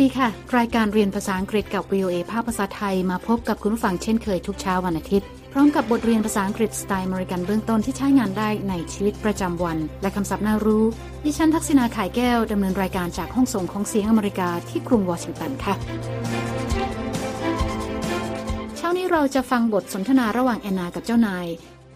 [0.00, 10.84] ดีค่ะ รายการเรียนภาษาอังกฤษกับ VOA ภาคภาษาไทยมาพบกับคุณผู้ฟังเช่นเคยทุกเช้าวันอาทิตย์ พร้อมกับบทเรียนภาษาอังกฤษสไตล์อเมริกันเบื้องต้นที่ใช้งานได้ในชีวิตประจำวัน และคำศัพท์น่ารู้
[11.24, 15.74] ดิฉันทักษณาขายแก้วดำเนินรายการจากห้องส่งของเสียงอเมริกาที่กรุงวอชิงตันค่ะ
[18.76, 21.46] เช้านี้เราจะฟังบทสนทนาระหว่างแอนนากับเจ้านาย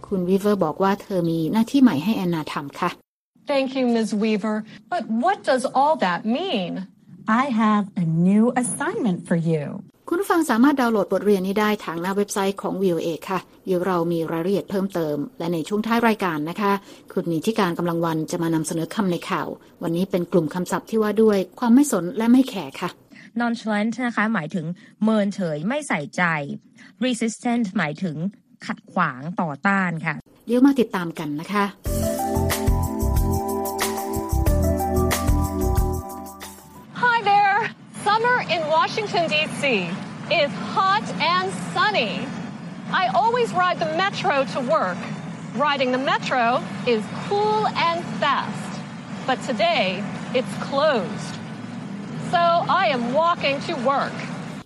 [0.07, 2.91] คุณวีเวอร์บอกว่าเธอมีหน้าที่ใหม่ให้แอนนาทำค่ะ
[3.53, 4.11] Thank you, Ms.
[4.23, 4.57] Weaver.
[4.93, 6.73] But what does all that mean?
[7.29, 9.65] I have a new assignment for you.
[10.09, 16.73] คุณผู้ฟังสามารถดาวน์โหลดบทเรียนนี้ได้ทางหน้าเว็บไซต์ของ VOA ค่ะเดี๋ยวเรามีรายละเอียดเพิ่มเติม และในช่วงท้ายรายการนะคะ
[17.13, 19.49] คุณนิติการกำลังวันจะมานำเสนอคำในข่าว
[19.83, 22.91] วันนี้เป็นกลุ่มคำศัพท์ที่ว่าด้วยความไม่สนและไม่แคร์ค่ะ
[23.41, 24.67] nonchalant นะคะหมายถึง
[25.03, 26.23] เมินเฉยไม่ใส่ใจ
[27.05, 28.17] resistant หมายถึง
[28.67, 30.15] ขัดขวางต่อต้านค่ะ
[30.47, 31.65] เดี๋ยวมาติดตามกันนะคะ
[38.53, 39.89] in Washington, D.C.
[40.31, 42.27] is hot and sunny.
[42.93, 44.99] I always ride the metro to work.
[45.55, 48.81] Riding the metro is cool and fast.
[49.27, 51.35] But today, it's closed.
[52.31, 54.13] So I am walking to work.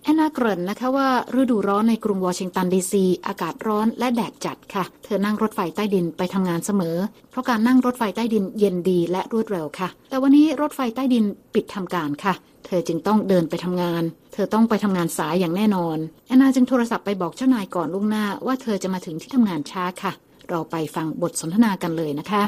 [0.07, 1.09] แอนนาเกริ่นนะคะว่า
[1.41, 6.97] ฤดูร้อนในกรุงวอชิงตันดีซีอากาศร้อนและแดดจัดค่ะ เธอนั่งรถไฟใต้ดินไปทำงานเสมอ
[7.31, 12.33] เพราะการนั่งรถไฟใต้ดินเย็นดีและรวดเร็วค่ะ แต่วันนี้รถไฟใต้ดินปิดทำการค่ะ
[12.65, 20.11] เธอจึงต้องเดินไปทำงาน เธอต้องไปทำงานสายอย่างแน่นอนแอนนาจึงโทรศัพท์ไปบอกเจ้านายก่อนล่วงหน้าว่าเธอจะมาถึงที่ทำงานช้าค่ะ
[20.49, 22.41] เราไปฟังบทสนทนากันเลยนะคะ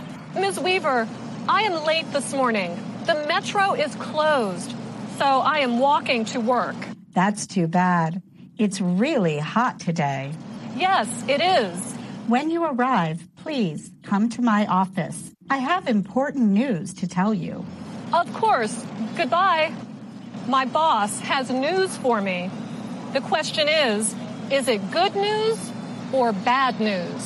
[0.44, 0.99] Miss Weaver,
[1.57, 2.71] I am late this morning.
[3.11, 4.69] The metro is closed.
[5.19, 6.88] So I am walking to work.
[7.19, 8.22] That's too bad.
[8.58, 10.33] It's really hot today.
[10.77, 11.77] Yes, it is.
[12.34, 15.19] When you arrive, please come to my office.
[15.50, 17.65] I have important news to tell you.
[18.20, 18.75] Of course.
[19.16, 19.72] Goodbye.
[20.48, 22.50] My boss has news for me.
[23.12, 24.15] The question is,
[24.50, 25.59] is it good news
[26.12, 27.22] or bad news?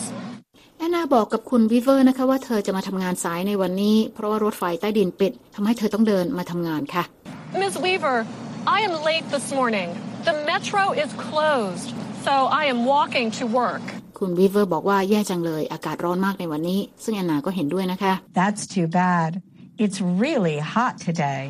[0.79, 7.05] แอนนาบอกกับคุณวิเวอร์นะคะว่าเธอจะมาทำงานสายในวันนี้ เพราะว่ารถไฟใต้ดินปิดทำให้เธอต้องเดินมาทำงานค่ะ
[7.61, 7.75] Ms.
[7.85, 8.19] Weaver,
[8.77, 9.89] I am late this morning.
[10.29, 11.89] The metro is closed.
[12.27, 13.85] So I am walking to work.
[14.19, 19.31] คุณวีเวอร์บอกว่าแย่จังเลย อากาศร้อนมากในวันนี้ ซึ่งแอนนาก็เห็นด้วยนะคะ That's too bad.
[19.85, 21.43] It's really hot today.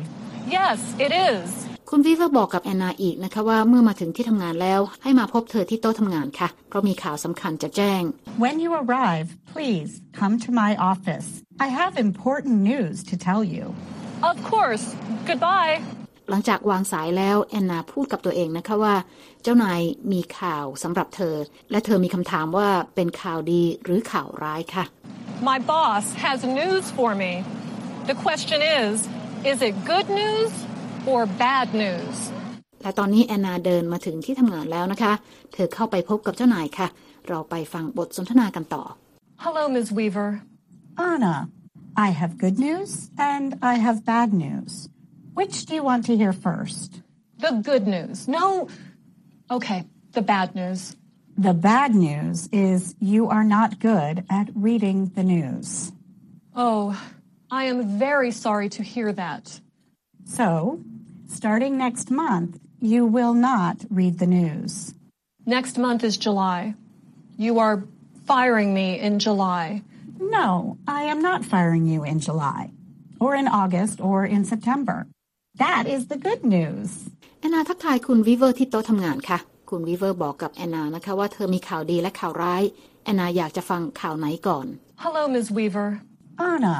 [0.57, 1.47] Yes, it is.
[1.89, 8.01] คุณวีเวอร์บอกกับแอนนาอีกนะคะว่าเมื่อมาถึงที่ทำงานแล้ว ให้มาพบเธอที่โต๊ะทำงานค่ะ เพราะมีข่าวสำคัญจะแจ้ง
[8.43, 11.27] When you arrive, please come to my office.
[11.65, 13.63] I have important news to tell you.
[14.29, 14.85] Of course.
[15.29, 15.73] Goodbye.
[16.30, 18.94] หลังจากวางสายแล้วแอนนาพูดกับตัวเองนะคะว่า
[19.42, 19.80] เจ้านาย
[20.12, 21.36] มีข่าวสำหรับเธอ
[21.70, 24.84] และเธอมีคำถามว่าเป็นข่าวดีหรือข่าวร้ายค่ะ
[25.50, 27.32] My boss has news for me.
[28.10, 28.94] The question is,
[29.50, 30.52] is it good news
[31.10, 32.16] or bad news?
[32.82, 35.12] และตอนนี้แอนนาเดินมาถึงที่ทำงานแล้วนะคะ
[35.52, 36.88] เธอเข้าไปพบกับเจ้านายค่ะ
[37.28, 38.82] เราไปฟังบทสนทนากันต่อ
[39.44, 39.88] Hello, Ms.
[39.98, 40.30] Weaver.
[41.10, 41.34] Anna,
[42.06, 42.90] I have good news
[43.32, 44.72] and I have bad news.
[45.34, 47.02] Which do you want to hear first?
[47.38, 48.28] The good news.
[48.28, 48.68] No.
[49.50, 50.96] Okay, the bad news.
[51.36, 55.92] The bad news is you are not good at reading the news.
[56.54, 56.98] Oh,
[57.50, 59.60] I am very sorry to hear that.
[60.24, 60.80] So,
[61.26, 64.94] starting next month, you will not read the news.
[65.44, 66.74] Next month is July.
[67.36, 67.82] You are
[68.24, 69.82] firing me in July.
[70.20, 72.70] No, I am not firing you in July,
[73.20, 75.06] or in August, or in September.
[75.56, 76.90] That is the good news.
[77.40, 79.38] แอนนาทักทายคุณวีเวอร์ที่โต๊ะทำงานค่ะ
[79.70, 82.62] คุณวีเวอร์บอกกับแอนนานะคะว่าเธอมีข่าวดีและข่าวร้าย
[83.04, 84.66] แอนนาอยากจะฟังข่าวไหนก่อน
[85.04, 85.46] Hello, Ms.
[85.58, 85.88] Weaver.
[86.52, 86.76] Anna,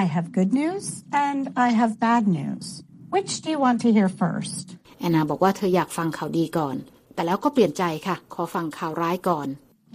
[0.00, 0.84] I have good news
[1.26, 2.66] and I have bad news.
[3.14, 4.64] Which do you want to hear first?
[4.98, 6.76] แอนนาบอกว่าเธออยากฟังข่าวดีก่อน
[7.14, 9.48] แต่แล้วก็เปลี่ยนใจค่ะ ขอฟังข่าวร้ายก่อน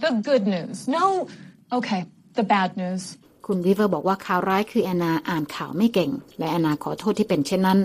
[0.04, 0.76] The good news.
[0.96, 1.04] No.
[1.78, 2.00] Okay,
[2.38, 3.02] the bad news.
[3.46, 7.78] คุณวีเวอร์บอกว่าข่าวร้ายคือแอนนาอ่านข่าวไม่เก่ง และแอนนาขอโทษที่เป็นเช่นนั้น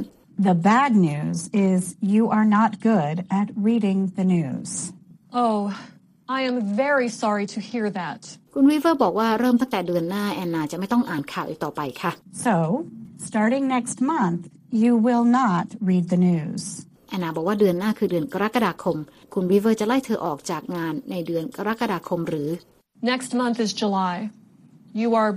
[0.49, 1.39] The bad news
[1.71, 4.93] is you are not good at reading the news.
[5.43, 5.61] Oh,
[6.29, 8.21] I am very sorry to hear that.
[8.55, 12.13] คุณวีเวอร์บอกว่าเริ่มตั้งแต่เดือนหน้าแอนนาจะไม่ต้องอ่านข่าวอีกต่อไปค่ะ
[12.47, 12.55] So,
[13.29, 14.43] starting next month,
[14.83, 16.63] you will not read the news.
[17.09, 18.97] แอนนาบอกว่าเดือนหน้าคือเดือนกรกฎาคม
[19.35, 22.49] คุณวีเวอร์จะไล่เธอออกจากงานในเดือนกรกฎาคมหรือ
[23.13, 24.17] Next month is July.
[25.03, 25.33] You are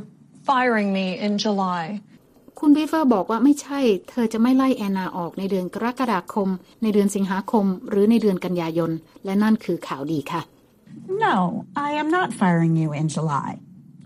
[0.49, 1.83] firing me in July.
[2.62, 3.80] คุณวีเวอร์บอกว่าไม่ใช่
[4.10, 6.48] เธอจะไม่ไล่แอนนาออกในเดือนกรกฎาคม
[6.82, 8.90] ในเดือนสิงหาคม หรือในเดือนกันยายน
[9.24, 10.42] และนั่นคือข่าวดีค่ะ
[11.26, 11.36] No,
[11.88, 13.50] I am not firing you in July,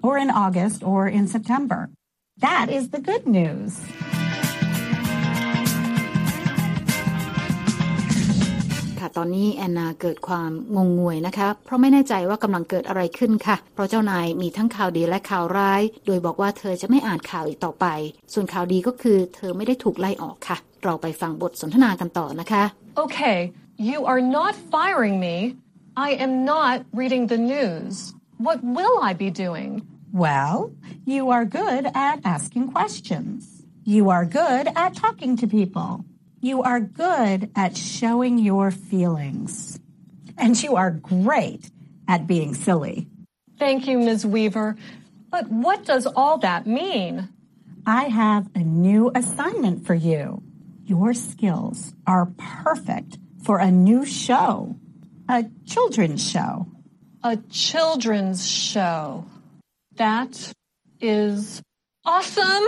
[0.07, 1.81] or in August, or in September.
[2.47, 3.71] That is the good news.
[9.05, 17.87] ค่ะ ตอนนี้แอนนาเกิดความงงงวยนะคะ เพราะไม่แน่ใจว่ากำลังเกิดอะไรขึ้นค่ะ เพราะเจ้านายมีทั้งข่าวดีและข่าวร้าย โดยบอกว่าเธอจะไม่อ่านข่าวอีกต่อไป
[18.33, 22.63] ส่วนข่าวดีก็คือเธอไม่ได้ถูกไล่ออกค่ะ เราไปฟังบทสนทนากันต่อนะคะ
[23.05, 23.39] Okay,
[23.91, 25.37] you are not firing me.
[26.09, 27.95] I am not reading the news.
[28.47, 29.71] What will I be doing?
[30.25, 30.57] Well,
[31.13, 33.39] you are good at asking questions.
[33.95, 35.91] You are good at talking to people.
[36.45, 39.81] You are good at showing your feelings.
[40.37, 41.71] And you are great
[42.07, 43.09] at being silly.
[43.59, 44.27] Thank you, Ms.
[44.27, 44.77] Weaver.
[45.31, 47.31] But what does all that mean?
[47.87, 50.43] I have a new assignment for you.
[50.85, 54.77] Your skills are perfect for a new show,
[55.31, 56.67] a children's show.
[57.23, 59.25] A children's show.
[59.97, 60.53] That
[61.01, 61.63] is
[62.05, 62.65] awesome.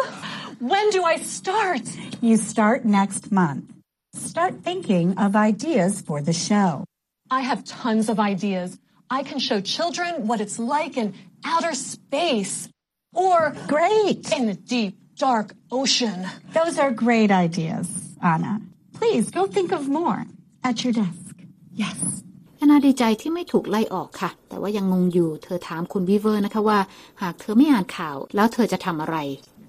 [0.59, 1.83] When do I start?
[2.21, 3.73] You start next month.
[4.15, 6.85] Start thinking of ideas for the show.
[7.31, 8.79] I have tons of ideas.
[9.11, 12.69] I can show children what it's like in outer space
[13.15, 14.33] or Great!
[14.33, 16.27] in the deep, dark ocean.
[16.53, 18.61] Those are great ideas, Anna.
[18.95, 20.25] Please go think of more
[20.65, 21.37] at your desk.
[21.73, 22.23] Yes.
[22.57, 26.79] แอนนาดีใจที่ไม่ถูกไล่ออกค่ะ แต่ว่ายังงงอยู่ เธอถามคุณวีเวอร์นะคะว่า
[27.23, 29.17] หากเธอไม่อ่านข่าว แล้วเธอจะทำอะไร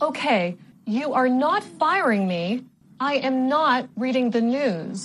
[0.09, 0.41] Okay,
[0.97, 2.43] you are not firing me.
[3.11, 4.97] I am not reading the news.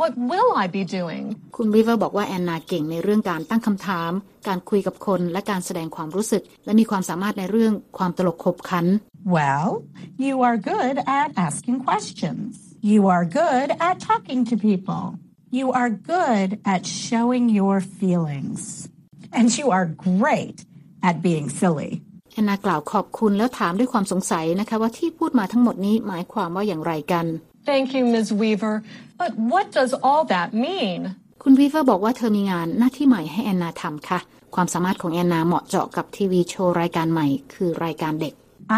[0.00, 1.24] What will I be doing?
[1.56, 4.10] คุณวีเวอร์บอกว่าแอนนาเก่งในเรื่องการตั้งคำถาม
[4.48, 8.86] การคุยกับคนและการแสดงความรู้สึก และมีความสามารถในเรื่องความตลกขบขัน
[9.36, 9.70] Well,
[10.26, 12.50] you are good at asking questions.
[12.92, 15.02] You are good at talking to people.
[15.60, 18.60] You are good at showing your feelings.
[19.38, 20.58] And you are great
[21.08, 21.92] at being silly.
[22.32, 27.24] แอนนากล่าวขอบคุณแล้วถามด้วยความสงสัยนะคะว่าที่พูดมาทั้งหมดนี้หมายความว่าอย่างไรกัน
[27.70, 28.28] Thank you, Ms.
[28.42, 28.74] Weaver.
[29.22, 31.00] But what does all that mean?
[31.42, 34.18] คุณวีเวอร์บอกว่าเธอมีงานหน้าที่ใหม่ให้แอนนาทำค่ะ
[34.54, 37.26] ความสามารถของแอนนาเหมาะเจาะกับทีวีโชว์รายการใหม่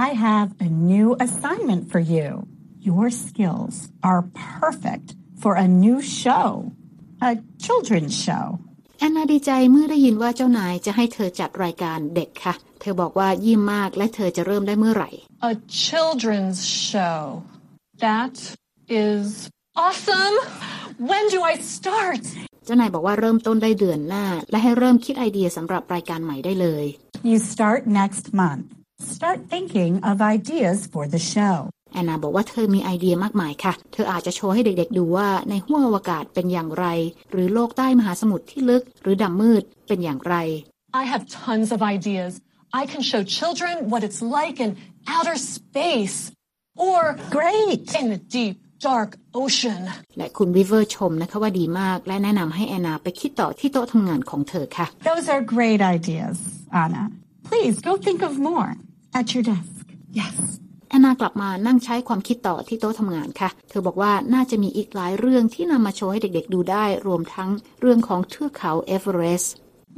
[0.07, 2.29] I have a new assignment for you.
[2.91, 3.75] Your skills
[4.11, 4.23] are
[4.61, 5.09] perfect
[5.44, 6.48] for a new show,
[7.30, 7.32] a
[7.66, 8.46] children's show.
[9.00, 15.10] แอนนาดีใจเมื่อได้ยินว่าเจ้านายจะให้เธอจัดรายการเด็กค่ะ เธอบอกว่ายิ้มมากและเธอจะเริ่มได้เมื่อไหร่
[15.52, 15.54] A
[15.88, 16.60] children's
[16.90, 17.22] show.
[18.06, 18.36] That
[19.06, 19.26] is
[19.86, 20.36] awesome.
[21.12, 22.24] When do I start?
[22.66, 26.86] เจ้านายบอกว่าเริ่มต้นได้เดือนหน้า และให้เริ่มคิดไอเดียสำหรับรายการใหม่ได้เลย
[27.30, 28.66] You start next month.
[29.16, 31.58] Start thinking of ideas for the show.
[31.93, 36.87] แอนนาบอกว่าเธอมีไอเดียมากมายค่ะ เธออาจจะโชว์ให้เด็กๆดูว่าในห้วงอวกาศเป็นอย่างไร
[37.31, 40.37] หรือโลกใต้มหาสมุทรที่ลึก หรือดำมืดเป็นอย่างไร
[41.03, 42.33] I have tons of ideas.
[42.81, 44.71] I can show children what it's like in
[45.17, 46.19] outer space
[46.89, 47.01] or
[47.39, 47.85] Great!
[48.01, 48.57] in the deep,
[48.91, 49.11] dark
[49.43, 49.81] ocean.
[50.19, 56.37] และคุณวิเวอร์ชมนะคะว่าดีมาก และแนะนำให้แอนนาไปคิดต่อที่โต๊ะทำงานของเธอค่ะ Those are great ideas,
[56.83, 57.03] Anna.
[57.49, 58.71] Please go think of more
[59.19, 59.85] at your desk.
[60.21, 60.35] Yes.
[60.89, 67.51] แอนนากลับมานั่งใช้ความคิดต่อที่โต๊ะทำงานค่ะ เธอบอกว่าน่าจะมีอีกหลายเรื่องที่นำมาโชว์ให้เด็กๆดูได้ รวมทั้ง
[67.81, 69.53] เรื่องของเทือกเขาเอเวอเรสต์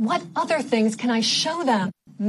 [0.09, 1.87] What other things can I show them?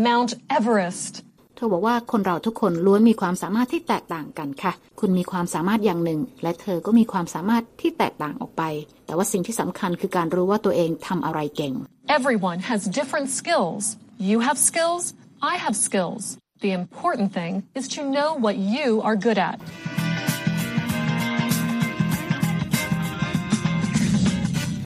[0.10, 1.13] Mount Everest.
[1.56, 8.63] เธอบอกว่าคนเราทุกคนล้วนมีความสามารถที่แตกต่างกันค่ะ คุณมีความสามารถอย่างหนึ่ง และเธอก็มีความสามารถที่แตกต่างออกไป
[9.06, 11.74] แต่ว่าสิ่งที่สำคัญคือการรู้ว่าตัวเองทำอะไรเก่ง
[12.18, 13.84] Everyone has different skills.
[14.30, 15.03] You have skills,
[15.51, 16.24] I have skills.
[16.62, 19.58] The important thing is to know what you are good at.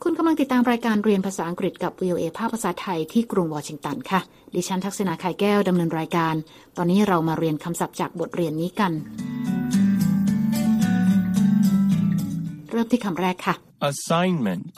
[0.04, 4.22] คุณกำลังติดตามรายการเรียนภาษาอังกฤษกับ VOA ภาคภาษาไทยที่กรุงวอชิงตันค่ะ
[4.56, 6.36] ดิฉันทักษณาไข่แก้วดำเนินรายการ
[6.78, 8.92] ตอนนี้เรามาเรียนคำศัพท์จากบทเรียนนี้กัน
[12.70, 13.56] เริ่มที่คำแรกค่ะ
[13.92, 14.74] Assignment.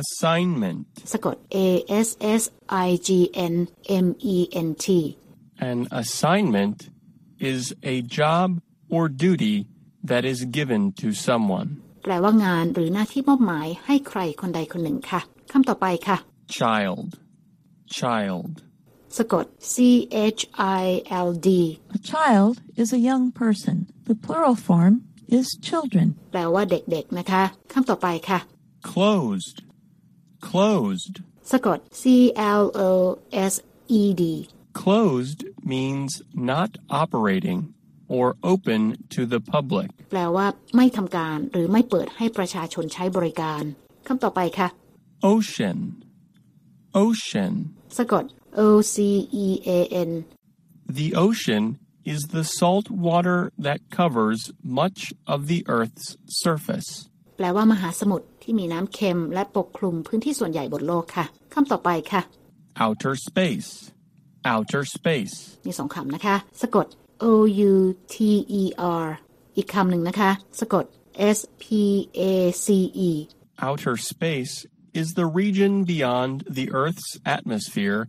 [0.00, 0.80] Assignment.
[1.12, 1.58] สะกด A
[2.06, 2.08] S
[2.40, 2.42] S
[2.86, 3.08] I G
[3.52, 3.54] N
[4.04, 4.86] M E N T
[5.69, 6.77] An assignment
[7.51, 7.61] is
[7.93, 8.47] a job
[8.95, 9.57] or duty
[10.09, 11.69] that is given to someone.
[12.03, 15.21] แปลว่างานหรือหน้าที่มอบหมายให้ใครคนใดคนหนึ่งค่ะ
[15.51, 16.17] คำต่อไปค่ะ
[16.59, 17.07] Child.
[17.99, 18.51] Child.
[19.17, 19.75] สะกด C
[20.37, 20.41] H
[20.81, 20.83] I
[21.27, 21.49] L D
[21.97, 23.75] A child is a young person.
[24.09, 24.93] The plural form
[25.37, 26.07] is children.
[26.31, 28.39] แปลว่าเด็กๆนะคะคำต่อไปค่ะ
[28.91, 29.57] Closed.
[30.49, 31.15] Closed.
[31.51, 32.03] สะกด C
[32.61, 32.91] L O
[33.51, 33.53] S
[33.99, 34.23] E D
[34.83, 35.41] Closed
[35.73, 36.11] means
[36.51, 37.59] not operating
[38.15, 38.81] or open
[39.15, 39.87] to the public.
[40.11, 40.45] แปลว่า
[40.75, 43.63] ไม่ทำการหรือไม่เปิดให้ประชาชนใช้บริการ
[44.07, 44.67] คำต่อไปค่ะ
[45.33, 45.77] Ocean.
[47.03, 47.53] Ocean.
[47.97, 48.25] สะกด
[48.59, 48.61] O
[48.93, 48.95] C
[49.45, 49.47] E
[49.77, 50.11] A N
[50.99, 51.63] The ocean
[52.13, 54.39] is the salt water that covers
[54.81, 54.99] much
[55.33, 56.07] of the Earth's
[56.43, 56.89] surface.
[57.37, 62.21] แป ลว่ามหาสมุทรที่มีน้ำเค็มและปกคลุมพื้นที่ส่วนใหญ่บนโลกค่ะคำต่อไปค่ะ
[62.85, 63.71] outer space,
[64.53, 65.35] outer space,
[65.67, 66.87] มีสองคำนะคะ สะกด
[67.23, 67.25] O
[67.71, 67.73] U
[68.13, 68.15] T
[68.61, 68.63] E
[69.03, 69.07] R
[69.57, 70.85] อีกคำหนึ่งนะคะ สะกด
[71.37, 71.65] S P
[72.19, 72.21] A
[72.65, 72.67] C
[73.09, 73.11] E
[73.67, 74.53] outer space
[74.99, 78.01] is the region beyond the Earth's atmosphere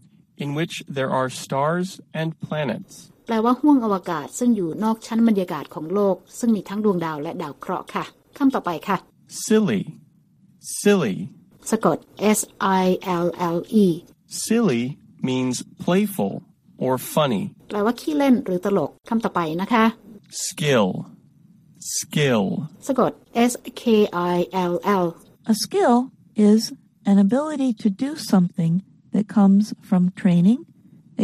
[0.43, 1.89] in which there are stars
[2.21, 2.95] and planets.
[3.27, 8.05] แปลว่าห้วงอวกาศซึ่งอยู่นอกชั้นบรรยากาศของโลก ซึ่งมีทั้งดวงดาวและดาวเคราะห์ค่ะ
[8.39, 8.97] คำต่อไปค่ะ
[9.47, 9.83] Silly,
[10.83, 11.17] silly.
[11.71, 11.99] สะกด
[12.39, 12.41] S
[12.83, 12.85] I
[13.25, 13.27] L
[13.57, 13.87] L E
[14.45, 14.83] Silly
[15.30, 16.34] means playful
[16.86, 17.44] or funny.
[17.70, 19.86] แปลว่าขี้เล่นหรือตลกคำต่อไปนะคะ
[20.48, 20.88] Skill,
[21.98, 22.44] skill.
[22.88, 23.12] สะกด
[23.52, 23.84] S K
[24.34, 24.36] I
[24.72, 25.06] L L
[25.52, 25.96] A skill
[26.50, 26.62] is
[27.12, 28.74] an ability to do something
[29.14, 30.60] that comes from training,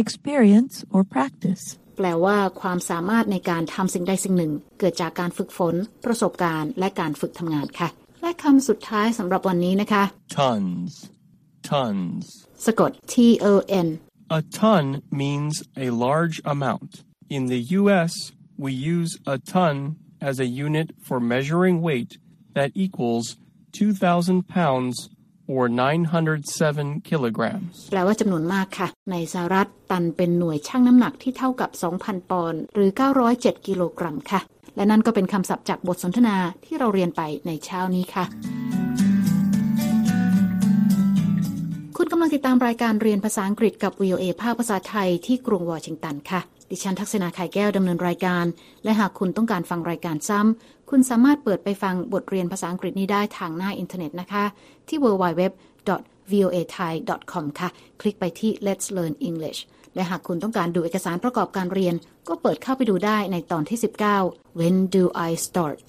[0.02, 1.64] experience, or practice.
[1.96, 7.88] แปลว่าความสามารถในการทำสิ่งใดสิ่งหนึ่ง เกิดจากการฝึกฝน ประสบการณ์ และการฝึกทำงานค่ะ
[8.22, 10.02] และคำสุดท้ายสำหรับวันนี้นะคะ
[10.36, 10.92] Tons,
[11.69, 12.21] tons.
[12.65, 13.15] สะกด T
[13.49, 13.53] O
[13.85, 13.87] N
[14.39, 15.53] A ton means
[15.85, 16.91] a large amount.
[17.29, 18.13] In the U.S.,
[18.57, 19.75] we use a ton
[20.29, 22.11] as a unit for measuring weight
[22.55, 23.25] that equals
[23.73, 25.09] 2,000 pounds
[25.47, 27.73] or 907 kilograms.
[27.91, 31.69] แปลว่าจำนวนมากค่ะ ในสหรัฐตันเป็นหน่วยชั่งน้ำหนักที่เท่ากับ
[32.01, 32.89] 2,000 ปอนด์หรือ
[33.27, 34.41] 907 กิโลกรัมค่ะ
[34.75, 38.25] และนั่นก็เป็นคำศัพท์จากบทสนทนาที่เราเรียนไปในเช้านี้ค่ะ
[42.12, 46.40] กำลังติดตามรายการเรียนภาษาอังกฤษกับ VOA ภาคภาษาไทยที่กรุงวอชิงตันค่ะ
[46.70, 48.44] ดิฉันทักษณาไข่แก้วดำเนินรายการ
[48.84, 54.44] และหากคุณต้องการฟังรายการซ้ำ คุณสามารถเปิดไปฟังบทเรียนภาษาอังกฤษนี้ได้ทางหน้าอินเทอร์เน็ตนะคะ
[54.88, 57.68] ที่ www.voathai.com ค่ะ
[58.00, 59.60] คลิกไปที่ Let's Learn English
[59.94, 61.94] และหากคุณต้องการดูเอกสารประกอบการเรียน
[62.28, 63.78] ก็เปิดเข้าไปดูได้ในตอนที่
[64.18, 65.86] 19 When do I start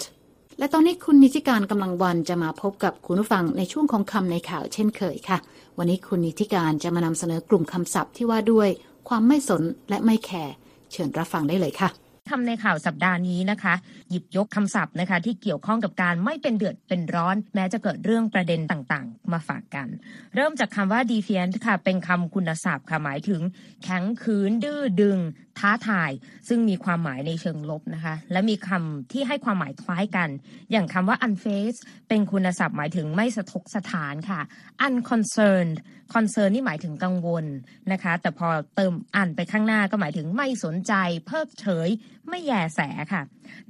[0.62, 5.38] และตอนนี้คุณนิติการกำลังวันจะมาพบกับคุณผู้ฟังในช่วงของคำในข่าวเช่นเคยค่ะ
[5.77, 8.70] วันนี้คุณนิติการจะมานำเสนอกลุ่มคำศัพท์ที่ว่าด้วย
[9.10, 10.53] ความไม่สนและไม่แคร์
[10.91, 11.89] เชิญรับฟังได้เลยค่ะ
[12.32, 13.74] คำในข่าวสัปดาห์นี้นะคะ
[14.10, 19.88] หยิบยกคำศัพท์นะคะ ที่เกี่ยวข้องกับการไม่เป็นเดือดเป็นร้อน แม้จะเกิดเรื่องประเด็นต่างๆ มาฝากกัน
[20.36, 23.41] เริ่มจากคำว่า defiant ค่ะ เป็นคำคุณศัพท์ค่ะหมายถึง
[23.84, 25.18] แข็งขืนดื้อดึง
[25.60, 26.12] ท้าทาย
[26.48, 30.29] ซึ่งมีความหมายในเชิงลบนะคะ และมีคำที่ให้ความหมายคล้ายกัน
[30.72, 34.41] อย่างคำว่า unfazed เป็นคุณศัพท์หมายถึงไม่สะทกสถานค่ะ
[34.86, 35.77] unconcerned
[36.13, 37.46] concern นี่หมายถึงกังวล
[37.91, 40.93] นะคะ แต่พอเติมอันไปข้างหน้าก็หมายถึงไม่สนใจ
[41.25, 41.89] เพิกเฉย
[42.29, 42.79] ไม่แยแส
[43.13, 43.22] ค่ะ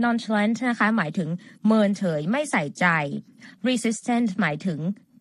[0.04, 1.30] nonchalant นะคะ หมายถึง
[1.66, 2.86] เมินเฉย ไม่ใส่ใจ
[3.68, 4.80] resistant หมายถึง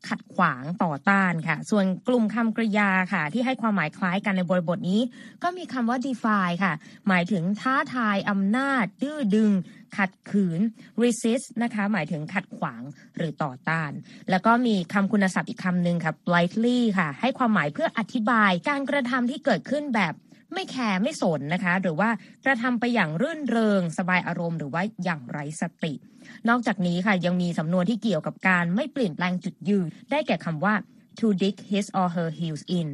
[0.08, 5.00] ขัดขวางต่อต้านค่ะ ส่วนกลุ่มคำกริยาค่ะ ที่ให้ความหมายคล้ายกันในบริบทนี้
[5.42, 6.72] ก็มีคำว่า defy ค่ะ
[7.08, 9.50] หมายถึงท้าทายอำนาจ ดื้อดึง
[9.96, 10.60] ขัดขืน
[11.02, 12.82] resist นะคะ หมายถึงขัดขวาง
[13.16, 13.90] หรือต่อต้าน
[14.30, 20.14] แล้วก็มีคำคุณศัพท์อีกคำหนึ่งค่ะ blithely ค่ะ ให้ความหมายเพื่ออธิบายการกระทำที่เกิดขึ้นแบบ
[20.52, 22.10] ไม่แคร์ไม่สนนะคะ หรือว่า
[22.44, 25.92] กระทำไปอย่างรื่นเริง สบายอารมณ์หรือว่าอย่างไร้สติ
[26.48, 30.74] นอกจากนี้ค่ะยังมีสำนวนที่เกี่ยวกับการไม่เปลี่ยนแปลงจุดยืน ได้แก่คำว่า
[31.18, 32.88] to dig his or her heels in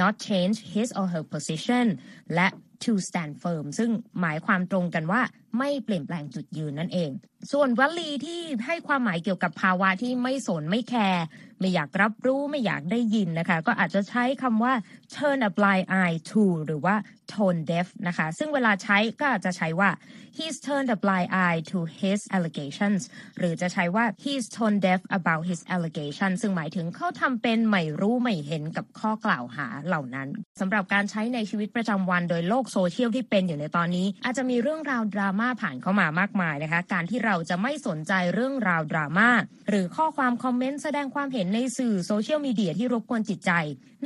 [0.00, 1.86] not change his or her position
[2.34, 2.48] และ
[2.84, 5.22] to stand firm ซึ่งหมายความตรงกันว่า
[5.58, 7.10] ไม่เปลี่ยนแปลงจุดยืนนั่นเอง
[7.52, 11.24] ส่วนวลีที่ให้ความหมายเกี่ยวกับภาวะที่ไม่สนไม่แคร์
[11.60, 14.74] ไม่อยากรับรู้ไม่อยากได้ยินนะคะ ก็อาจจะใช้คำว่า
[15.14, 16.96] turn a blind eye to หรือว่า
[17.32, 19.90] tone deaf นะคะ ซึ่งเวลาใช้ก็อาจจะใช้ว่า
[20.36, 23.00] he's turned a blind eye to his allegations
[23.38, 30.28] หรือจะใช้ว่า he's tone deaf about his allegations ซึ่งหมายถึงเขาทำเป็นไม่รู้ไม่เห็นกับข้อกล่าวหาเหล่านั้น
[30.60, 39.28] สำหรับการใช้ในชีวิตประจำวันโดยโลกโซเชียลที่เป็นอยู่ในตอนนี้ อาจจะมีเรื่องราวดราม่าผ่านเข้ามามากมายนะคะ การที่เราจะไม่สนใจเรื่องราวดราม่า
[39.68, 43.52] หรือข้อความคอมเมนต์แสดงความเห็นในสื่อโซเชียลมีเดียที่รบกวนจิตใจ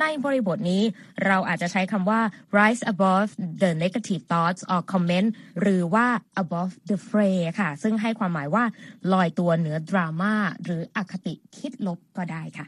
[0.00, 0.82] ในบริบทนี้
[1.26, 2.20] เราอาจจะใช้คำว่า
[2.58, 3.28] rise above
[3.62, 5.28] the negative thoughts or comment
[5.60, 6.06] หรือว่า
[6.42, 8.64] above the fray ค่ะ ซึ่งให้ความหมายว่า
[9.12, 12.66] ลอยตัวเหนือดราม่าหรืออคติคิดลบก็ได้ค่ะ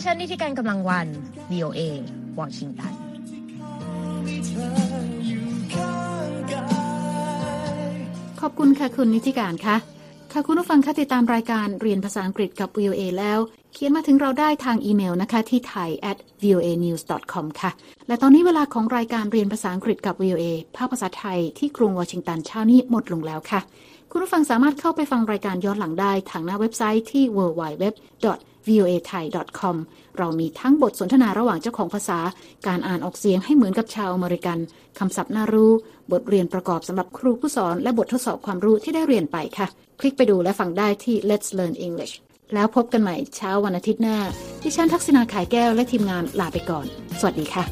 [0.00, 1.08] ดิฉันนิติการกำลังวัน
[1.52, 1.80] VOA
[2.38, 2.94] วอชิงตัน
[8.40, 9.76] ขอบคุณค่ะคุณนิติการค่ะ
[10.32, 13.38] ค่ะคุณผู้ฟังคะติดตามรายการเรียนภาษาอังกฤษกับ VOA แล้ว
[13.72, 17.02] เขียนมาถึงเราได้ทางอีเมลนะคะที่ thai at voa news
[17.32, 17.70] com ค่ะ
[18.08, 20.44] และตอนนี้เวลาของรายการเรียนภาษาอังกฤษกับ VOA
[20.76, 23.60] ภาคภาษาไทยที่กรุงวอชิงตันเช้านี้หมดลงแล้วค่ะ
[24.10, 29.76] คุณผู้ฟังสามารถเข้าไปฟังรายการย้อนหลังได้ทางหน้าเว็บไซต์ที่ www.voathai.com
[30.18, 32.18] เรามีทั้งบทสนทนาระหว่างเจ้าของภาษา
[32.66, 34.58] การอ่านออกเสียงให้เหมือนกับชาวอเมริกัน
[34.98, 35.70] คำศัพท์น่ารู้
[36.12, 39.66] บทเรียนประกอบสำหรับครูผู้สอน และบททดสอบความรู้ที่ได้เรียนไปค่ะ
[40.00, 42.14] คลิกไปดูและฟังได้ที่ Let's Learn English
[42.54, 44.18] แล้วพบกันใหม่เช้าวันอาทิตย์หน้า
[44.62, 46.86] ที่ฉันทักษณาขายแก้วและทีมงานลาไปก่อน
[47.20, 47.64] สวัสดีค่ะ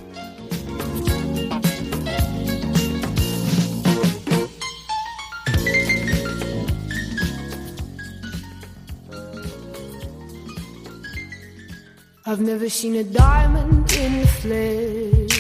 [12.29, 15.39] I've never seen a diamond in the flesh.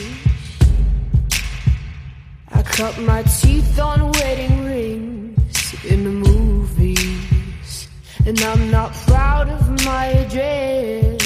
[2.52, 7.88] I cut my teeth on wedding rings in the movies,
[8.24, 11.18] and I'm not proud of my address.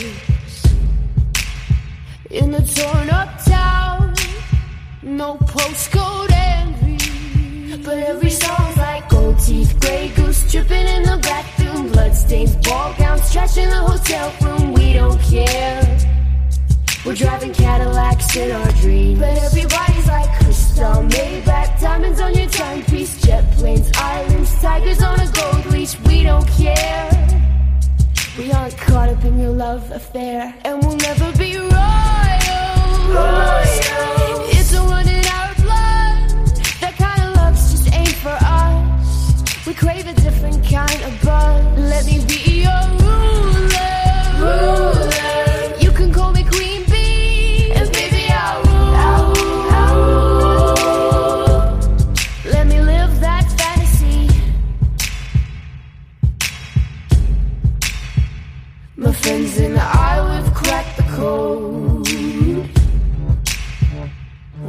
[2.31, 4.14] In the torn up town,
[5.02, 11.19] no postcode envy, but every song's like gold teeth, gray goose dripping in the
[11.71, 14.73] bathroom, bloodstains, ball gowns, trash in the hotel room.
[14.75, 15.99] We don't care.
[17.05, 23.21] We're driving Cadillacs in our dreams, but everybody's like crystal, Maybach, diamonds on your timepiece,
[23.23, 25.99] jet planes, islands, tigers on a gold leash.
[26.00, 27.11] We don't care.
[28.39, 31.71] We aren't caught up in your love affair, and we'll never be royal.
[34.53, 36.57] It's a run in our blood.
[36.81, 39.67] That kind of love's just ain't for us.
[39.67, 41.79] We crave a different kind of buzz.
[41.79, 43.97] Let me be your ruler.
[44.41, 45.77] Ruler.
[45.79, 48.95] You can call me Queen Bee, and baby I'll rule.
[49.05, 50.77] I'll rule.
[52.47, 54.31] Let me live that fantasy.
[58.97, 62.09] My friends and I, we've cracked the code.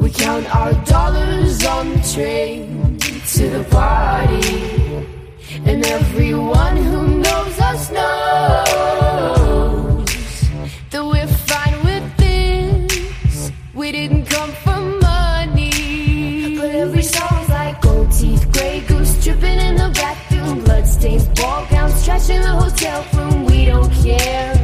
[0.02, 4.81] We count our dollars on the train to the party.
[5.64, 8.72] And everyone who knows us knows
[10.90, 13.52] that we're fine with this.
[13.74, 16.58] We didn't come for money.
[16.58, 22.04] But every song's like gold teeth, gray goose dripping in the bathroom, bloodstains, ball gowns,
[22.06, 23.46] trash in the hotel room.
[23.46, 24.56] We don't care.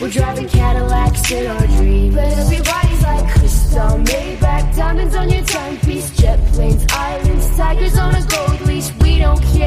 [0.00, 2.14] We're driving Cadillacs in our dreams.
[2.14, 8.22] But everybody's like crystal, Maybach, diamonds on your timepiece, jet planes, islands, tigers on a
[8.26, 8.63] gold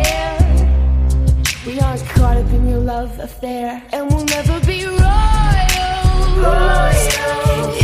[0.04, 0.38] care.
[1.66, 4.98] We aren't caught up in your love affair, and we'll never be royal.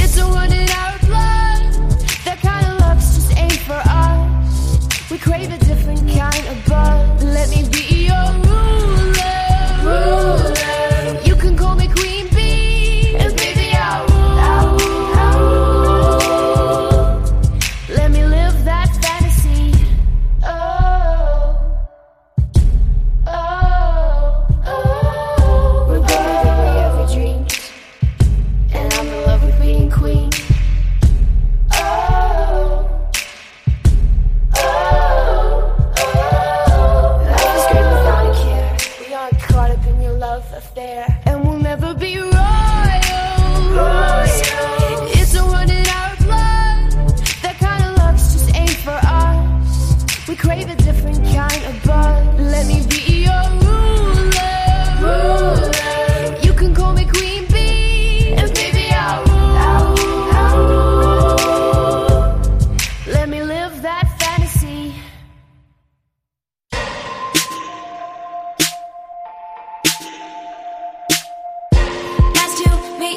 [0.02, 1.62] It's a run in our blood.
[2.26, 5.12] That kind of love's just ain't for us.
[5.12, 6.93] We crave a different kind of buzz.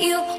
[0.03, 0.36] You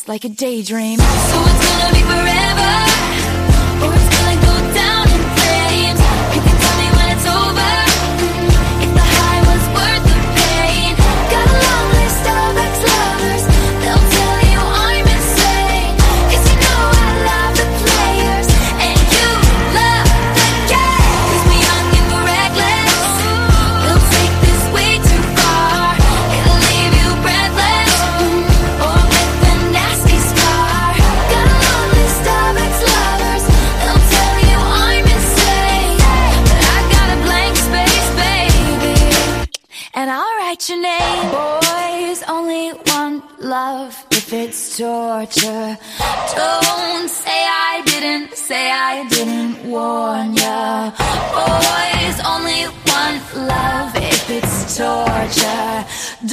[0.00, 0.98] just like a daydream.
[0.98, 2.72] So it's gonna be forever.
[3.82, 4.19] Oh,
[40.00, 41.24] and I'll write your name.
[41.30, 45.76] Boys, only want love if it's torture.
[46.40, 50.90] Don't say I didn't, say I didn't warn ya.
[51.36, 55.74] Boys, only want love if it's torture.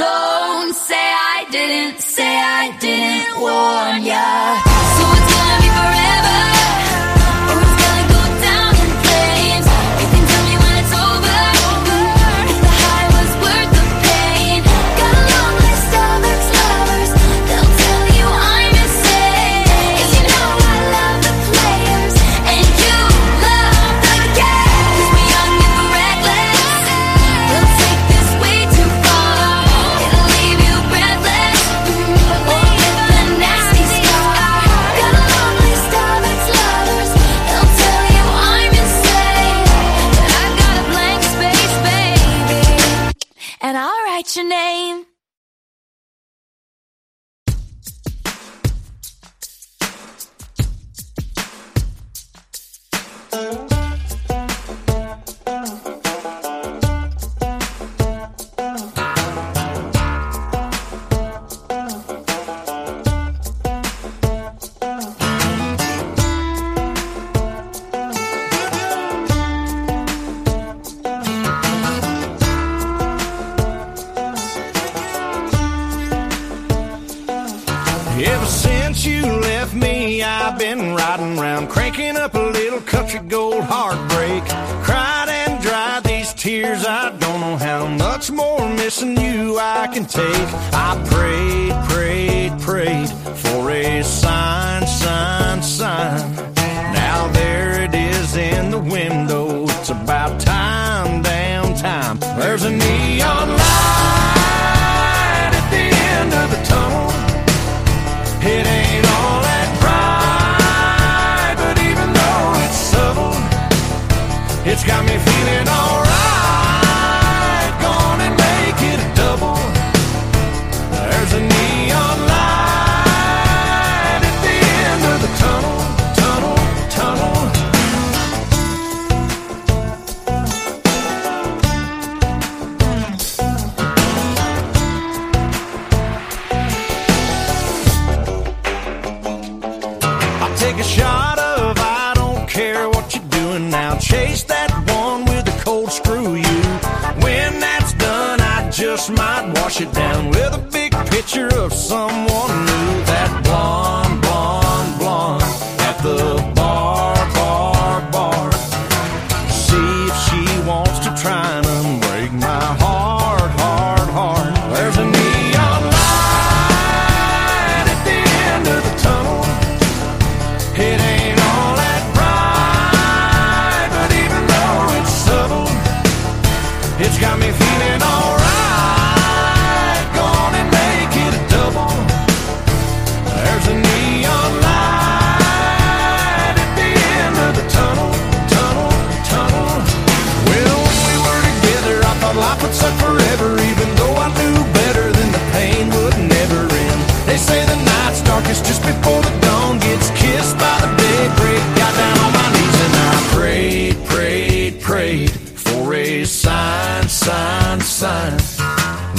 [0.04, 4.28] Don't say I didn't, say I didn't warn ya.
[4.96, 6.38] So it's gonna be forever.
[44.38, 45.17] your name.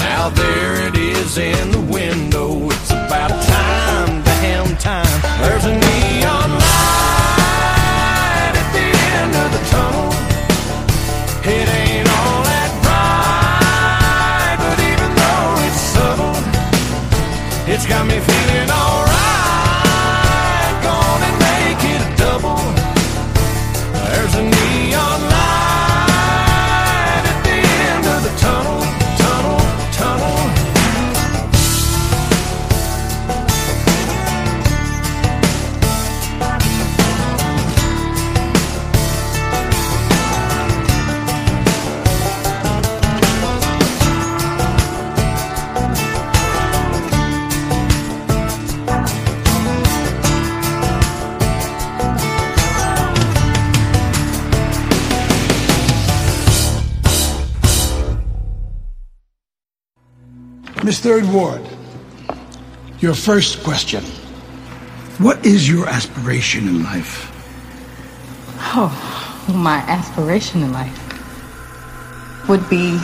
[0.08, 2.48] Now there it is in the window.
[2.70, 5.20] It's about time, damn time.
[5.42, 10.10] There's a neon light at the end of the tunnel.
[11.44, 16.38] It ain't all that bright, but even though it's subtle,
[17.70, 18.37] it's got me feeling.
[60.88, 61.60] Miss Third Ward,
[63.00, 64.02] your first question.
[65.18, 67.30] What is your aspiration in life?
[68.74, 68.88] Oh,
[69.54, 70.98] my aspiration in life
[72.48, 72.98] would be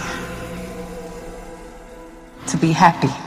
[2.46, 3.23] to be happy.